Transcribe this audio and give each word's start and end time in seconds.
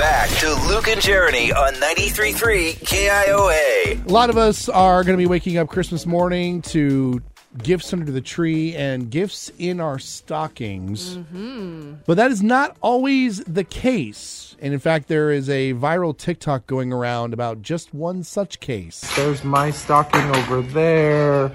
Back 0.00 0.30
to 0.38 0.54
Luke 0.66 0.88
and 0.88 0.98
Jeremy 0.98 1.52
on 1.52 1.74
93.3 1.74 2.78
KIOA. 2.78 4.08
A 4.08 4.10
lot 4.10 4.30
of 4.30 4.38
us 4.38 4.66
are 4.66 5.04
going 5.04 5.12
to 5.12 5.22
be 5.22 5.26
waking 5.26 5.58
up 5.58 5.68
Christmas 5.68 6.06
morning 6.06 6.62
to 6.62 7.20
gifts 7.62 7.92
under 7.92 8.10
the 8.10 8.22
tree 8.22 8.74
and 8.74 9.10
gifts 9.10 9.52
in 9.58 9.78
our 9.78 9.98
stockings. 9.98 11.18
Mm-hmm. 11.18 11.96
But 12.06 12.16
that 12.16 12.30
is 12.30 12.42
not 12.42 12.78
always 12.80 13.44
the 13.44 13.62
case. 13.62 14.56
And 14.58 14.72
in 14.72 14.80
fact, 14.80 15.08
there 15.08 15.32
is 15.32 15.50
a 15.50 15.74
viral 15.74 16.16
TikTok 16.16 16.66
going 16.66 16.94
around 16.94 17.34
about 17.34 17.60
just 17.60 17.92
one 17.92 18.22
such 18.22 18.58
case. 18.58 19.02
There's 19.16 19.44
my 19.44 19.70
stocking 19.70 20.24
over 20.34 20.62
there. 20.62 21.52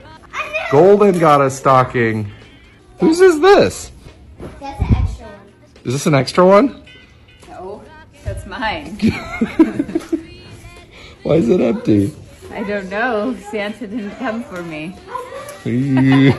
Golden 0.69 1.17
got 1.17 1.41
a 1.41 1.49
stocking. 1.49 2.29
Whose 2.99 3.21
is 3.21 3.39
this? 3.39 3.91
That's 4.59 4.79
an 4.79 4.95
extra 4.95 5.25
one. 5.25 5.53
Is 5.83 5.93
this 5.93 6.05
an 6.05 6.13
extra 6.13 6.45
one? 6.45 6.84
No, 8.45 8.51
that's 8.51 8.57
mine. 8.59 8.95
Why 11.23 11.35
is 11.35 11.49
it 11.49 11.61
empty? 11.61 12.13
I 12.51 12.63
don't 12.63 12.89
know. 12.89 13.35
Santa 13.49 13.87
didn't 13.87 14.15
come 14.17 14.43
for 14.43 14.61
me. 14.63 14.95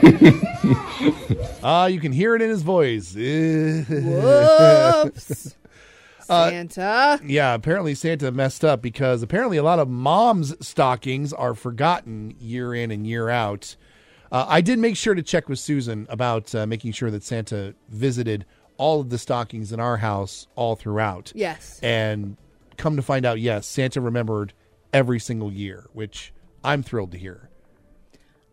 Ah, 1.63 1.87
you 1.87 1.99
can 1.99 2.13
hear 2.13 2.37
it 2.37 2.43
in 2.43 2.49
his 2.49 2.63
voice. 2.63 3.13
Whoops. 3.17 3.97
Santa. 6.21 7.21
Yeah, 7.25 7.55
apparently 7.55 7.95
Santa 7.97 8.31
messed 8.31 8.65
up 8.65 8.81
because 8.81 9.21
apparently 9.23 9.57
a 9.57 9.65
lot 9.65 9.81
of 9.81 9.89
moms' 9.89 10.55
stockings 10.65 11.33
are 11.33 11.55
forgotten 11.55 12.37
year 12.39 12.73
in 12.73 12.93
and 12.93 13.05
year 13.05 13.29
out. 13.29 13.75
Uh, 14.31 14.47
I 14.49 14.61
did 14.61 14.79
make 14.79 14.97
sure 14.97 15.15
to 15.15 15.23
check 15.23 15.49
with 15.49 15.59
Susan 15.59 16.07
about 16.09 16.55
uh, 16.55 16.67
making 16.67 16.93
sure 16.93 17.11
that 17.11 17.25
Santa 17.25 17.75
visited 17.89 18.47
all 18.79 19.01
of 19.01 19.11
the 19.11 19.19
stockings 19.19 19.73
in 19.73 19.81
our 19.81 19.97
house 19.99 20.47
all 20.55 20.77
throughout. 20.77 21.33
Yes. 21.35 21.81
And 21.83 22.37
come 22.77 22.97
to 22.97 23.03
find 23.03 23.25
out, 23.25 23.41
yes, 23.41 23.67
Santa 23.67 24.01
remembered 24.01 24.53
every 24.93 25.19
single 25.19 25.53
year, 25.53 25.89
which 25.93 26.33
I'm 26.65 26.83
thrilled 26.83 27.13
to 27.13 27.19
hear. 27.19 27.49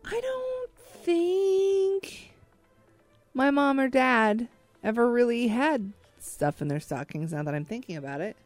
I 0.04 0.20
don't 0.20 0.70
think 1.04 2.34
my 3.32 3.50
mom 3.50 3.80
or 3.80 3.88
dad 3.88 4.48
ever 4.82 5.10
really 5.10 5.48
had 5.48 5.92
stuff 6.18 6.62
in 6.62 6.68
their 6.68 6.80
stockings 6.80 7.32
now 7.32 7.42
that 7.42 7.54
I'm 7.54 7.64
thinking 7.64 7.96
about 7.96 8.20
it. 8.20 8.36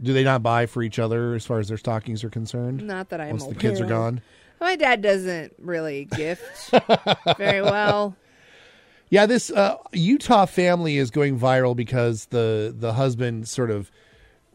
Do 0.00 0.12
they 0.12 0.24
not 0.24 0.42
buy 0.42 0.66
for 0.66 0.82
each 0.82 0.98
other 0.98 1.34
as 1.34 1.46
far 1.46 1.58
as 1.58 1.68
their 1.68 1.76
stockings 1.76 2.24
are 2.24 2.30
concerned? 2.30 2.82
Not 2.82 3.10
that 3.10 3.20
I'm 3.20 3.30
Once 3.30 3.46
the 3.46 3.54
kids 3.54 3.80
are 3.80 3.86
gone? 3.86 4.20
My 4.60 4.76
dad 4.76 5.02
doesn't 5.02 5.54
really 5.58 6.04
gift 6.04 6.70
very 7.36 7.62
well. 7.62 8.16
Yeah, 9.12 9.26
this 9.26 9.50
uh, 9.50 9.76
Utah 9.92 10.46
family 10.46 10.96
is 10.96 11.10
going 11.10 11.38
viral 11.38 11.76
because 11.76 12.24
the 12.30 12.74
the 12.74 12.94
husband 12.94 13.46
sort 13.46 13.70
of 13.70 13.90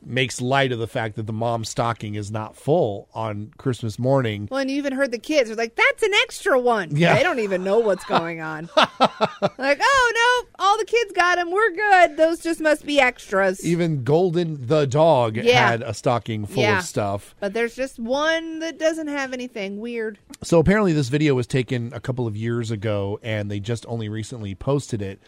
makes 0.04 0.42
light 0.42 0.72
of 0.72 0.80
the 0.80 0.88
fact 0.88 1.16
that 1.18 1.28
the 1.28 1.34
mom's 1.34 1.70
stocking 1.70 2.16
is 2.16 2.32
not 2.32 2.56
full 2.56 3.08
on 3.14 3.52
Christmas 3.60 4.00
morning. 4.00 4.48
Well, 4.50 4.60
and 4.60 4.72
you 4.72 4.78
even 4.78 4.94
heard 4.94 5.12
the 5.12 5.20
kids 5.20 5.52
are 5.52 5.56
like, 5.56 5.76
"That's 5.76 6.02
an 6.02 6.12
extra 6.24 6.60
one." 6.60 6.96
Yeah. 6.96 7.14
they 7.14 7.22
don't 7.22 7.38
even 7.38 7.64
know 7.64 7.78
what's 7.78 8.04
going 8.06 8.42
on. 8.42 8.68
like, 8.76 9.80
oh 9.80 10.42
no, 10.44 10.47
all 10.78 10.84
the 10.84 10.86
kids 10.86 11.12
got 11.14 11.36
them. 11.38 11.52
We're 11.52 11.72
good. 11.72 12.18
Those 12.18 12.40
just 12.40 12.60
must 12.62 12.86
be 12.86 13.00
extras. 13.00 13.66
Even 13.66 14.04
Golden 14.04 14.68
the 14.68 14.86
dog 14.86 15.38
Yeah. 15.38 15.70
had 15.72 15.82
a 15.82 15.94
stocking 15.94 16.46
full 16.46 16.64
Yeah. 16.64 16.80
of 16.80 16.86
stuff. 16.86 17.36
but 17.40 17.54
there's 17.54 17.76
just 17.76 18.00
one 18.00 18.60
that 18.60 18.78
doesn't 18.78 19.08
have 19.08 19.34
anything 19.34 19.80
weird. 19.80 20.18
So 20.44 20.60
apparently 20.60 20.94
this 20.94 21.10
video 21.10 21.34
was 21.36 21.48
taken 21.48 21.92
a 21.94 22.00
couple 22.00 22.28
of 22.28 22.36
years 22.38 22.72
ago 22.72 23.20
and 23.24 23.50
they 23.50 23.60
just 23.60 23.86
only 23.88 24.10
recently 24.10 24.54
posted 24.56 25.02
it. 25.02 25.20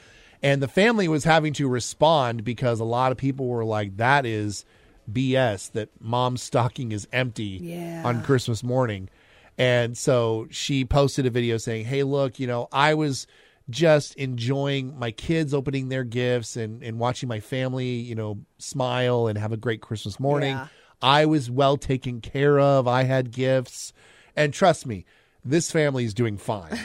And 0.42 0.62
the 0.62 0.68
family 0.68 1.08
was 1.08 1.24
having 1.26 1.54
to 1.54 1.68
respond 1.68 2.44
because 2.44 2.80
a 2.80 2.86
lot 2.86 3.12
of 3.12 3.18
people 3.18 3.48
were 3.48 3.66
like 3.66 3.98
that 3.98 4.26
is 4.26 4.66
BS 5.12 5.72
that 5.74 5.90
mom's 6.00 6.42
stocking 6.44 6.92
is 6.92 7.08
empty 7.12 7.60
Yeah. 7.62 8.04
on 8.06 8.24
Christmas 8.24 8.64
morning. 8.64 9.10
And 9.58 9.98
so 9.98 10.48
she 10.52 10.86
posted 10.86 11.26
a 11.26 11.30
video 11.30 11.58
saying, 11.58 11.86
"Hey, 11.86 12.04
look, 12.04 12.40
you 12.40 12.48
know, 12.48 12.70
I 12.72 12.94
was 12.94 13.28
just 13.70 14.16
enjoying 14.16 14.98
my 14.98 15.12
kids 15.12 15.54
opening 15.54 15.90
their 15.90 16.04
gifts 16.04 16.58
and 16.58 16.84
and 16.84 17.00
watching 17.00 17.30
my 17.30 17.40
family, 17.40 17.90
you 17.90 18.16
know, 18.16 18.40
smile 18.58 19.28
and 19.28 19.38
have 19.38 19.52
a 19.52 19.58
great 19.58 19.82
Christmas 19.82 20.20
morning. 20.20 20.56
Yeah. 20.56 20.68
I 21.02 21.26
was 21.26 21.50
well 21.50 21.78
taken 21.78 22.22
care 22.22 22.60
of. 22.60 22.88
I 22.88 23.04
had 23.04 23.32
gifts. 23.32 23.94
And 24.36 24.54
trust 24.54 24.86
me, 24.86 25.06
this 25.44 25.72
family 25.72 26.06
is 26.06 26.14
doing 26.14 26.38
fine. 26.38 26.78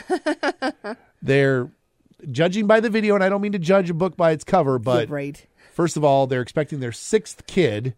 they're 1.21 1.69
judging 2.31 2.67
by 2.67 2.79
the 2.79 2.89
video, 2.89 3.15
and 3.15 3.23
I 3.23 3.29
don't 3.29 3.41
mean 3.41 3.51
to 3.51 3.59
judge 3.59 3.89
a 3.89 3.93
book 3.93 4.15
by 4.15 4.31
its 4.31 4.43
cover, 4.43 4.79
but 4.79 5.09
right. 5.09 5.45
first 5.73 5.97
of 5.97 6.03
all, 6.03 6.27
they're 6.27 6.41
expecting 6.41 6.79
their 6.79 6.91
sixth 6.91 7.45
kid, 7.47 7.95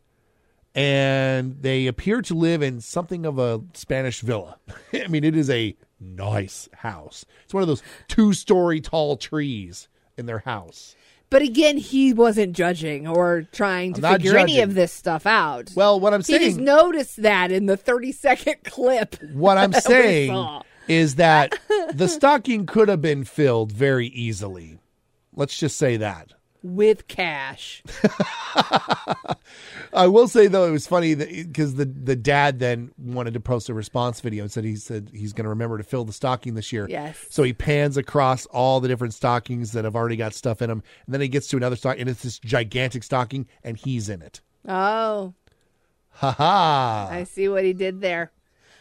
and 0.75 1.61
they 1.61 1.87
appear 1.87 2.21
to 2.23 2.33
live 2.33 2.61
in 2.61 2.81
something 2.81 3.25
of 3.25 3.39
a 3.39 3.61
Spanish 3.73 4.21
villa. 4.21 4.57
I 4.93 5.07
mean, 5.07 5.23
it 5.23 5.35
is 5.35 5.49
a 5.49 5.75
nice 5.99 6.69
house. 6.73 7.25
It's 7.45 7.53
one 7.53 7.63
of 7.63 7.67
those 7.67 7.83
two 8.07 8.33
story 8.33 8.81
tall 8.81 9.17
trees 9.17 9.87
in 10.17 10.25
their 10.25 10.39
house. 10.39 10.95
But 11.29 11.41
again, 11.41 11.77
he 11.77 12.13
wasn't 12.13 12.53
judging 12.55 13.05
or 13.05 13.47
trying 13.51 13.93
to 13.95 14.01
figure 14.01 14.37
any 14.37 14.61
of 14.61 14.75
this 14.75 14.93
stuff 14.93 15.25
out. 15.25 15.71
Well, 15.75 15.99
what 15.99 16.13
I'm 16.13 16.21
saying, 16.21 16.41
he 16.41 16.47
just 16.47 16.59
noticed 16.59 17.21
that 17.21 17.51
in 17.51 17.65
the 17.65 17.75
30 17.75 18.13
second 18.13 18.55
clip. 18.63 19.21
what 19.33 19.57
I'm 19.57 19.73
saying 19.73 20.61
is 20.87 21.15
that 21.15 21.59
the 21.93 22.07
stocking 22.07 22.65
could 22.65 22.87
have 22.87 23.01
been 23.01 23.25
filled 23.25 23.73
very 23.73 24.07
easily. 24.07 24.79
Let's 25.35 25.57
just 25.57 25.77
say 25.77 25.97
that. 25.97 26.33
With 26.63 27.07
cash. 27.07 27.83
I 29.93 30.07
will 30.07 30.27
say 30.27 30.47
though 30.47 30.67
it 30.67 30.71
was 30.71 30.87
funny 30.87 31.15
because 31.15 31.75
the 31.75 31.85
the 31.85 32.15
dad 32.15 32.59
then 32.59 32.91
wanted 32.97 33.33
to 33.35 33.39
post 33.39 33.69
a 33.69 33.73
response 33.73 34.21
video 34.21 34.43
and 34.43 34.51
said 34.51 34.63
he 34.63 34.75
said 34.75 35.11
he's 35.13 35.33
going 35.33 35.45
to 35.45 35.49
remember 35.49 35.77
to 35.77 35.83
fill 35.83 36.03
the 36.05 36.13
stocking 36.13 36.55
this 36.55 36.71
year. 36.73 36.87
Yes. 36.89 37.25
So 37.29 37.43
he 37.43 37.53
pans 37.53 37.97
across 37.97 38.45
all 38.47 38.79
the 38.79 38.87
different 38.87 39.13
stockings 39.13 39.71
that 39.73 39.85
have 39.85 39.95
already 39.95 40.15
got 40.15 40.33
stuff 40.33 40.61
in 40.61 40.69
them, 40.69 40.83
and 41.05 41.13
then 41.13 41.21
he 41.21 41.27
gets 41.27 41.47
to 41.47 41.57
another 41.57 41.75
stock 41.75 41.97
and 41.99 42.09
it's 42.09 42.23
this 42.23 42.39
gigantic 42.39 43.03
stocking, 43.03 43.47
and 43.63 43.77
he's 43.77 44.09
in 44.09 44.21
it. 44.21 44.41
Oh, 44.67 45.33
Ha 46.17 46.31
ha! 46.31 47.07
I 47.11 47.25
see 47.25 47.47
what 47.47 47.63
he 47.63 47.73
did 47.73 48.01
there. 48.01 48.31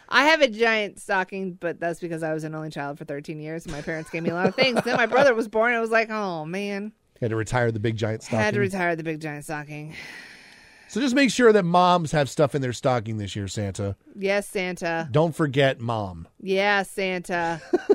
I 0.08 0.24
have 0.26 0.40
a 0.40 0.48
giant 0.48 0.98
stocking, 1.00 1.52
but 1.52 1.78
that's 1.78 2.00
because 2.00 2.22
I 2.22 2.32
was 2.32 2.44
an 2.44 2.54
only 2.54 2.70
child 2.70 2.96
for 2.96 3.04
13 3.04 3.40
years 3.40 3.66
and 3.66 3.74
my 3.74 3.82
parents 3.82 4.08
gave 4.08 4.22
me 4.22 4.30
a 4.30 4.34
lot 4.34 4.46
of 4.46 4.54
things. 4.54 4.80
then 4.84 4.96
my 4.96 5.04
brother 5.06 5.34
was 5.34 5.48
born. 5.48 5.70
And 5.70 5.76
I 5.76 5.80
was 5.80 5.90
like, 5.90 6.08
oh 6.08 6.46
man, 6.46 6.92
Had 7.20 7.30
to 7.30 7.36
retire 7.36 7.72
the 7.72 7.80
big 7.80 7.96
giant 7.96 8.22
stocking. 8.22 8.38
had 8.38 8.54
to 8.54 8.60
retire 8.60 8.96
the 8.96 9.02
big 9.04 9.20
giant 9.20 9.44
stocking. 9.44 9.94
so 10.88 11.00
just 11.00 11.14
make 11.14 11.30
sure 11.30 11.52
that 11.52 11.62
moms 11.64 12.12
have 12.12 12.28
stuff 12.28 12.54
in 12.54 12.62
their 12.62 12.72
stocking 12.72 13.18
this 13.18 13.34
year, 13.34 13.48
Santa. 13.48 13.96
Yes, 14.14 14.46
Santa. 14.48 15.08
Don't 15.10 15.34
forget 15.34 15.80
mom. 15.80 16.28
Yeah, 16.40 16.82
Santa. 16.82 17.60